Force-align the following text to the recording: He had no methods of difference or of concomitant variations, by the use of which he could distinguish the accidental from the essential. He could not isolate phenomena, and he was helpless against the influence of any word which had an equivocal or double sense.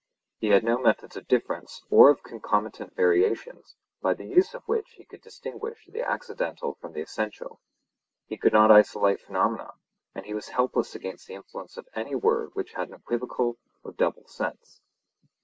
He 0.39 0.47
had 0.47 0.63
no 0.63 0.79
methods 0.79 1.15
of 1.15 1.27
difference 1.27 1.83
or 1.91 2.09
of 2.09 2.23
concomitant 2.23 2.95
variations, 2.95 3.75
by 4.01 4.15
the 4.15 4.25
use 4.25 4.55
of 4.55 4.67
which 4.67 4.93
he 4.95 5.05
could 5.05 5.21
distinguish 5.21 5.85
the 5.87 6.01
accidental 6.01 6.73
from 6.81 6.93
the 6.93 7.01
essential. 7.01 7.59
He 8.25 8.35
could 8.35 8.51
not 8.51 8.71
isolate 8.71 9.21
phenomena, 9.21 9.73
and 10.15 10.25
he 10.25 10.33
was 10.33 10.47
helpless 10.47 10.95
against 10.95 11.27
the 11.27 11.35
influence 11.35 11.77
of 11.77 11.87
any 11.93 12.15
word 12.15 12.49
which 12.55 12.73
had 12.73 12.87
an 12.87 12.95
equivocal 12.95 13.59
or 13.83 13.91
double 13.91 14.27
sense. 14.27 14.81